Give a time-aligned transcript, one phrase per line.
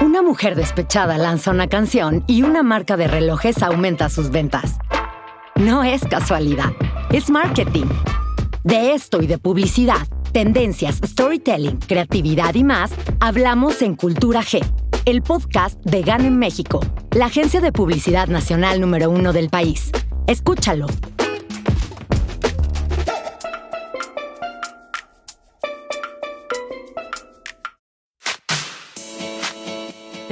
[0.00, 4.78] Una mujer despechada lanza una canción y una marca de relojes aumenta sus ventas.
[5.54, 6.72] No es casualidad,
[7.10, 7.86] es marketing.
[8.64, 14.64] De esto y de publicidad, tendencias, storytelling, creatividad y más, hablamos en Cultura G,
[15.04, 16.80] el podcast de GAN en México,
[17.12, 19.92] la agencia de publicidad nacional número uno del país.
[20.26, 20.86] Escúchalo.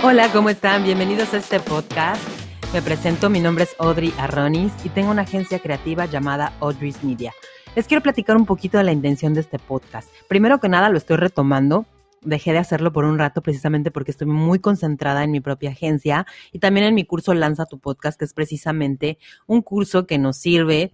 [0.00, 0.84] Hola, ¿cómo están?
[0.84, 2.22] Bienvenidos a este podcast.
[2.72, 7.32] Me presento, mi nombre es Audrey Arronis y tengo una agencia creativa llamada Audrey's Media.
[7.74, 10.08] Les quiero platicar un poquito de la intención de este podcast.
[10.28, 11.84] Primero que nada, lo estoy retomando.
[12.22, 16.26] Dejé de hacerlo por un rato precisamente porque estoy muy concentrada en mi propia agencia
[16.52, 20.36] y también en mi curso Lanza tu podcast, que es precisamente un curso que nos
[20.36, 20.92] sirve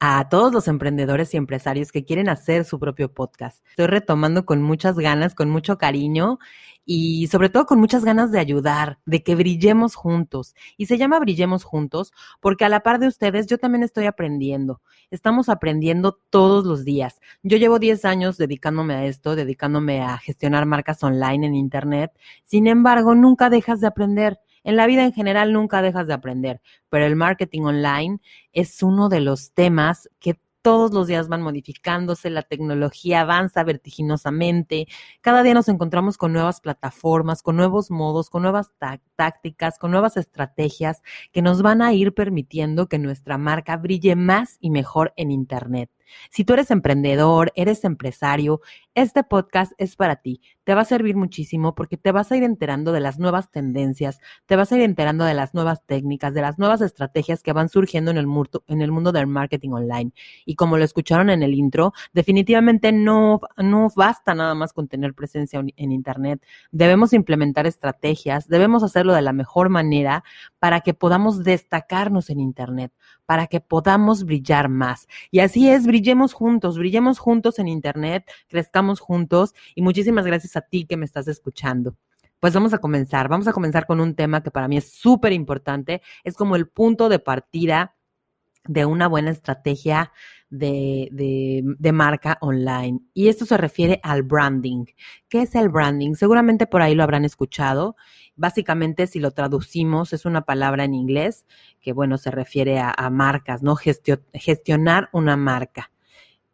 [0.00, 3.64] a todos los emprendedores y empresarios que quieren hacer su propio podcast.
[3.70, 6.38] Estoy retomando con muchas ganas, con mucho cariño
[6.84, 10.54] y sobre todo con muchas ganas de ayudar, de que brillemos juntos.
[10.76, 14.80] Y se llama Brillemos Juntos porque a la par de ustedes yo también estoy aprendiendo.
[15.10, 17.20] Estamos aprendiendo todos los días.
[17.42, 22.12] Yo llevo 10 años dedicándome a esto, dedicándome a gestionar marcas online en Internet.
[22.44, 24.38] Sin embargo, nunca dejas de aprender.
[24.64, 28.18] En la vida en general nunca dejas de aprender, pero el marketing online
[28.52, 34.86] es uno de los temas que todos los días van modificándose, la tecnología avanza vertiginosamente,
[35.20, 38.72] cada día nos encontramos con nuevas plataformas, con nuevos modos, con nuevas
[39.16, 44.58] tácticas, con nuevas estrategias que nos van a ir permitiendo que nuestra marca brille más
[44.60, 45.90] y mejor en Internet.
[46.30, 48.60] Si tú eres emprendedor, eres empresario,
[48.94, 50.40] este podcast es para ti.
[50.64, 54.18] Te va a servir muchísimo porque te vas a ir enterando de las nuevas tendencias,
[54.46, 57.68] te vas a ir enterando de las nuevas técnicas, de las nuevas estrategias que van
[57.68, 60.12] surgiendo en el, mundo, del marketing online.
[60.44, 65.14] Y como lo escucharon en el intro, definitivamente no, no basta nada más con tener
[65.14, 66.44] presencia en Internet.
[66.70, 70.24] Debemos implementar estrategias, debemos hacerlo de la mejor manera
[70.58, 72.92] para que podamos destacarnos en Internet,
[73.28, 75.06] para que podamos brillar más.
[75.30, 80.62] Y así es, brillemos juntos, brillemos juntos en Internet, crezcamos juntos y muchísimas gracias a
[80.62, 81.94] ti que me estás escuchando.
[82.40, 85.34] Pues vamos a comenzar, vamos a comenzar con un tema que para mí es súper
[85.34, 87.97] importante, es como el punto de partida
[88.64, 90.12] de una buena estrategia
[90.50, 91.08] de,
[91.78, 93.00] de, marca online.
[93.14, 94.86] Y esto se refiere al branding.
[95.28, 96.14] ¿Qué es el branding?
[96.14, 97.96] Seguramente por ahí lo habrán escuchado.
[98.36, 101.44] Básicamente, si lo traducimos, es una palabra en inglés
[101.80, 103.76] que, bueno, se refiere a marcas, ¿no?
[103.76, 105.90] gestionar una marca.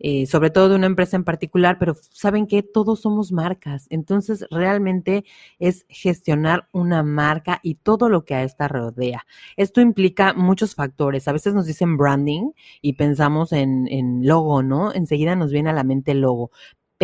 [0.01, 3.87] Eh, sobre todo de una empresa en particular, pero saben que todos somos marcas.
[3.91, 5.25] Entonces, realmente
[5.59, 9.25] es gestionar una marca y todo lo que a esta rodea.
[9.57, 11.29] Esto implica muchos factores.
[11.29, 12.51] A veces nos dicen branding
[12.83, 14.93] y pensamos en, en logo, ¿no?
[14.93, 16.51] Enseguida nos viene a la mente el logo,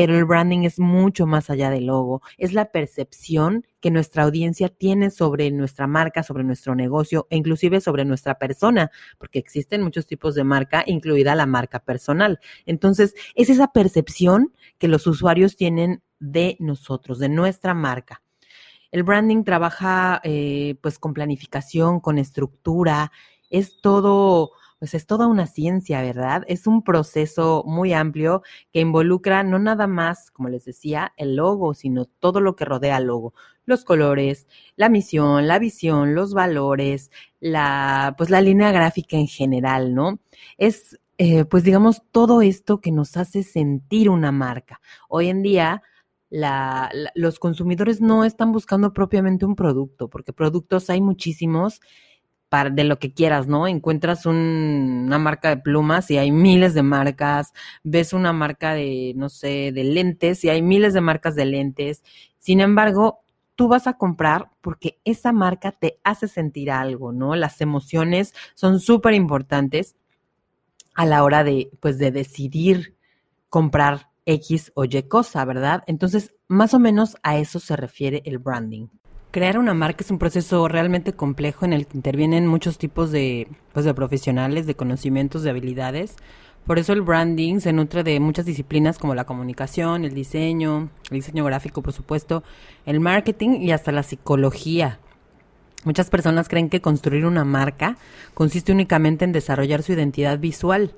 [0.01, 4.71] pero el branding es mucho más allá del logo, es la percepción que nuestra audiencia
[4.71, 10.07] tiene sobre nuestra marca, sobre nuestro negocio e inclusive sobre nuestra persona, porque existen muchos
[10.07, 12.41] tipos de marca, incluida la marca personal.
[12.65, 18.23] Entonces, es esa percepción que los usuarios tienen de nosotros, de nuestra marca.
[18.93, 23.13] El branding trabaja eh, pues con planificación, con estructura,
[23.51, 26.43] es todo pues es toda una ciencia, ¿verdad?
[26.49, 28.43] Es un proceso muy amplio
[28.73, 32.97] que involucra no nada más, como les decía, el logo, sino todo lo que rodea
[32.97, 33.35] al logo,
[33.67, 37.11] los colores, la misión, la visión, los valores,
[37.41, 40.19] la, pues la línea gráfica en general, ¿no?
[40.57, 44.81] Es, eh, pues digamos, todo esto que nos hace sentir una marca.
[45.11, 45.83] Hoy en día,
[47.15, 51.81] los consumidores no están buscando propiamente un producto, porque productos hay muchísimos
[52.51, 53.69] de lo que quieras, ¿no?
[53.69, 57.53] Encuentras una marca de plumas y hay miles de marcas,
[57.85, 62.03] ves una marca de, no sé, de lentes y hay miles de marcas de lentes.
[62.39, 63.21] Sin embargo,
[63.55, 67.37] tú vas a comprar porque esa marca te hace sentir algo, ¿no?
[67.37, 69.95] Las emociones son súper importantes
[70.95, 72.97] a la hora de, pues, de decidir
[73.49, 75.85] comprar X o Y cosa, ¿verdad?
[75.87, 78.89] Entonces, más o menos a eso se refiere el branding.
[79.33, 83.47] Crear una marca es un proceso realmente complejo en el que intervienen muchos tipos de,
[83.73, 86.17] pues, de profesionales, de conocimientos, de habilidades.
[86.67, 91.19] Por eso el branding se nutre de muchas disciplinas como la comunicación, el diseño, el
[91.19, 92.43] diseño gráfico, por supuesto,
[92.87, 94.99] el marketing y hasta la psicología.
[95.85, 97.99] Muchas personas creen que construir una marca
[98.35, 100.93] consiste únicamente en desarrollar su identidad visual,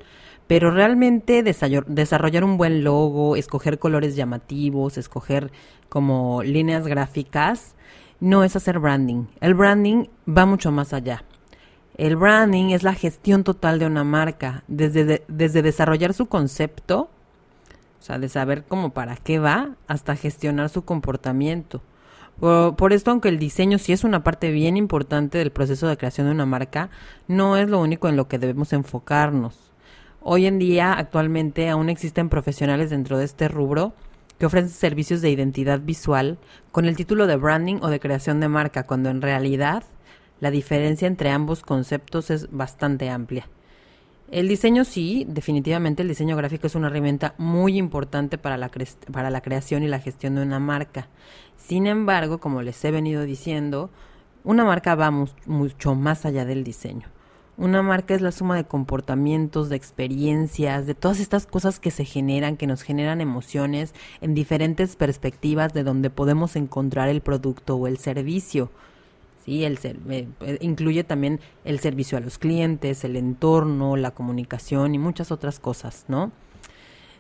[0.47, 5.53] pero realmente desarrollar un buen logo, escoger colores llamativos, escoger
[5.91, 7.75] como líneas gráficas,
[8.23, 9.25] no es hacer branding.
[9.41, 11.25] El branding va mucho más allá.
[11.97, 17.11] El branding es la gestión total de una marca, desde, desde desarrollar su concepto,
[17.99, 21.83] o sea, de saber cómo para qué va, hasta gestionar su comportamiento.
[22.39, 26.29] Por, esto, aunque el diseño sí es una parte bien importante del proceso de creación
[26.29, 26.91] de una marca,
[27.27, 29.73] no es lo único en lo que debemos enfocarnos.
[30.21, 33.95] Hoy en día, actualmente, aún existen profesionales dentro de este rubro
[34.39, 36.39] que ofrecen servicios de identidad visual
[36.71, 39.85] con el título de branding o de creación de marca, cuando en realidad
[40.41, 43.49] la diferencia entre ambos conceptos es bastante amplia.
[44.33, 48.71] El diseño sí, definitivamente el diseño gráfico es una herramienta muy importante para la,
[49.13, 51.09] para la creación y la gestión de una marca.
[51.59, 53.91] Sin embargo, como les he venido diciendo,
[54.43, 57.09] una marca va mucho más allá del diseño.
[57.59, 62.07] Una marca es la suma de comportamientos, de experiencias, de todas estas cosas que se
[62.07, 67.87] generan, que nos generan emociones en diferentes perspectivas de donde podemos encontrar el producto o
[67.87, 68.71] el servicio.
[69.45, 69.65] ¿sí?
[69.65, 74.99] El eh, eh, incluye también el servicio a los clientes, el entorno, la comunicación y
[74.99, 76.33] muchas otras cosas, ¿no?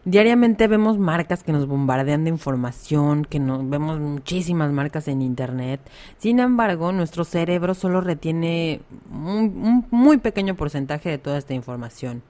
[0.05, 5.81] Diariamente vemos marcas que nos bombardean de información, que nos vemos muchísimas marcas en internet.
[6.19, 8.81] Sin embargo, nuestro cerebro solo retiene
[9.13, 12.25] un muy pequeño porcentaje de toda esta información.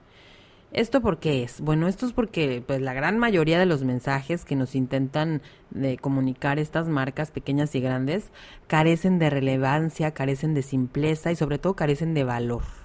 [0.71, 1.61] ¿Esto por qué es?
[1.61, 5.41] Bueno, esto es porque pues la gran mayoría de los mensajes que nos intentan
[5.71, 8.29] de comunicar estas marcas pequeñas y grandes
[8.67, 12.82] carecen de relevancia, carecen de simpleza y sobre todo carecen de valor.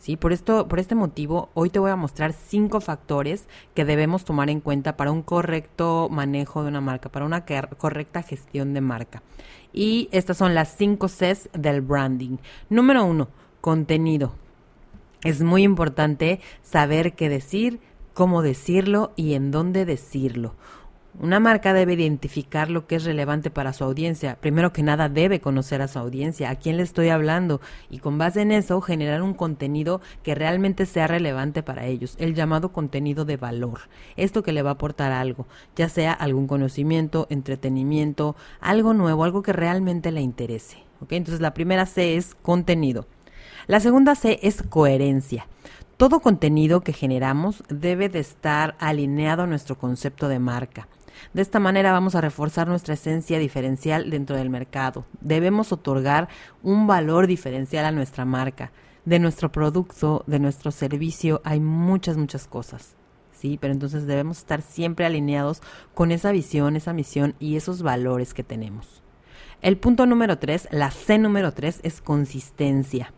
[0.00, 0.16] ¿Sí?
[0.16, 4.48] Por esto, por este motivo, hoy te voy a mostrar cinco factores que debemos tomar
[4.48, 9.22] en cuenta para un correcto manejo de una marca, para una correcta gestión de marca.
[9.74, 12.38] Y estas son las cinco Cs del branding.
[12.70, 13.28] Número uno,
[13.60, 14.32] contenido.
[15.22, 17.78] Es muy importante saber qué decir,
[18.14, 20.54] cómo decirlo y en dónde decirlo.
[21.18, 24.36] Una marca debe identificar lo que es relevante para su audiencia.
[24.40, 27.60] Primero que nada, debe conocer a su audiencia, a quién le estoy hablando,
[27.90, 32.34] y con base en eso generar un contenido que realmente sea relevante para ellos, el
[32.34, 33.80] llamado contenido de valor.
[34.16, 39.42] Esto que le va a aportar algo, ya sea algún conocimiento, entretenimiento, algo nuevo, algo
[39.42, 40.78] que realmente le interese.
[41.10, 43.06] Entonces la primera C es contenido.
[43.66, 45.46] La segunda C es coherencia.
[45.96, 50.88] Todo contenido que generamos debe de estar alineado a nuestro concepto de marca.
[51.32, 55.04] De esta manera vamos a reforzar nuestra esencia diferencial dentro del mercado.
[55.20, 56.28] Debemos otorgar
[56.62, 58.72] un valor diferencial a nuestra marca.
[59.04, 62.94] De nuestro producto, de nuestro servicio, hay muchas, muchas cosas.
[63.32, 65.62] Sí, pero entonces debemos estar siempre alineados
[65.94, 69.02] con esa visión, esa misión y esos valores que tenemos.
[69.62, 73.12] El punto número tres, la C número tres, es consistencia.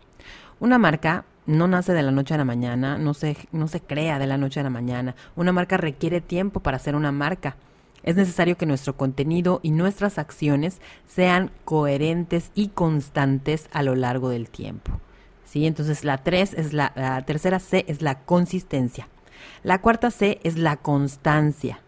[0.60, 4.20] Una marca no nace de la noche a la mañana, no se, no se crea
[4.20, 5.16] de la noche a la mañana.
[5.34, 7.56] Una marca requiere tiempo para ser una marca.
[8.02, 14.28] Es necesario que nuestro contenido y nuestras acciones sean coherentes y constantes a lo largo
[14.28, 14.92] del tiempo.
[15.44, 15.66] ¿Sí?
[15.66, 19.08] Entonces la, tres es la, la tercera C es la consistencia.
[19.62, 21.80] La cuarta C es la constancia.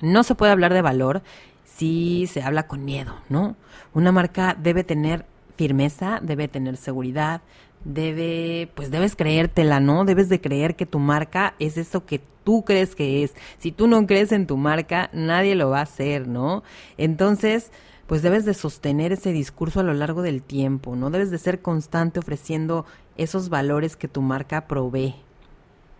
[0.00, 1.22] No se puede hablar de valor
[1.64, 3.56] si se habla con miedo, ¿no?
[3.94, 5.24] Una marca debe tener
[5.56, 7.40] firmeza, debe tener seguridad,
[7.84, 10.04] debe, pues debes creértela, ¿no?
[10.04, 13.34] Debes de creer que tu marca es eso que tú crees que es.
[13.58, 16.62] Si tú no crees en tu marca, nadie lo va a hacer, ¿no?
[16.96, 17.70] Entonces,
[18.06, 21.10] pues debes de sostener ese discurso a lo largo del tiempo, ¿no?
[21.10, 22.86] Debes de ser constante ofreciendo
[23.18, 25.14] esos valores que tu marca provee.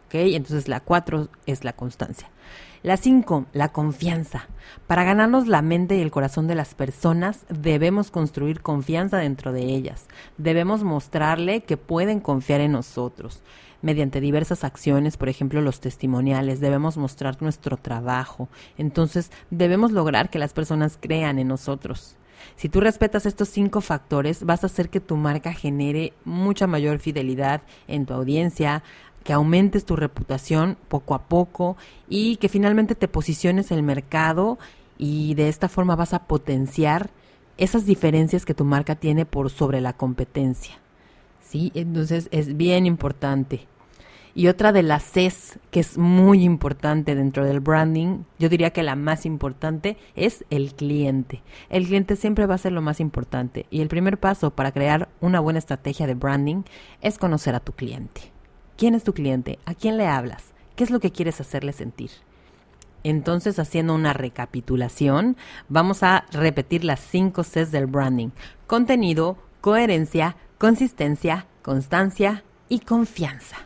[0.06, 0.14] ¿Ok?
[0.14, 2.30] Entonces la cuatro es la constancia.
[2.82, 4.46] La cinco, la confianza.
[4.86, 9.62] Para ganarnos la mente y el corazón de las personas, debemos construir confianza dentro de
[9.62, 10.06] ellas.
[10.36, 13.42] Debemos mostrarle que pueden confiar en nosotros.
[13.82, 18.48] Mediante diversas acciones, por ejemplo los testimoniales, debemos mostrar nuestro trabajo.
[18.76, 22.16] Entonces, debemos lograr que las personas crean en nosotros.
[22.56, 26.98] Si tú respetas estos cinco factores, vas a hacer que tu marca genere mucha mayor
[26.98, 28.82] fidelidad en tu audiencia,
[29.28, 31.76] que aumentes tu reputación poco a poco
[32.08, 34.58] y que finalmente te posiciones en el mercado
[34.96, 37.10] y de esta forma vas a potenciar
[37.58, 40.78] esas diferencias que tu marca tiene por sobre la competencia.
[41.42, 41.72] ¿Sí?
[41.74, 43.66] Entonces es bien importante.
[44.34, 48.82] Y otra de las Cs que es muy importante dentro del branding, yo diría que
[48.82, 51.42] la más importante es el cliente.
[51.68, 55.10] El cliente siempre va a ser lo más importante y el primer paso para crear
[55.20, 56.62] una buena estrategia de branding
[57.02, 58.37] es conocer a tu cliente.
[58.78, 59.58] ¿Quién es tu cliente?
[59.66, 60.44] ¿A quién le hablas?
[60.76, 62.12] ¿Qué es lo que quieres hacerle sentir?
[63.02, 65.36] Entonces, haciendo una recapitulación,
[65.68, 68.28] vamos a repetir las cinco Cs del branding.
[68.68, 73.56] Contenido, coherencia, consistencia, constancia y confianza.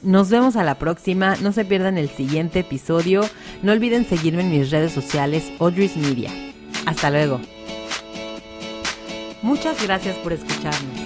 [0.00, 3.22] Nos vemos a la próxima, no se pierdan el siguiente episodio,
[3.64, 6.30] no olviden seguirme en mis redes sociales Audrey's Media.
[6.86, 7.40] Hasta luego.
[9.42, 11.05] Muchas gracias por escucharnos.